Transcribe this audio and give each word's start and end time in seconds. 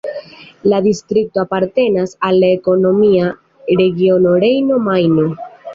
La 0.71 0.79
distrikto 0.85 1.43
apartenas 1.43 2.17
al 2.29 2.41
la 2.45 2.49
ekonomia 2.57 3.31
regiono 3.85 4.37
Rejno-Majno. 4.47 5.33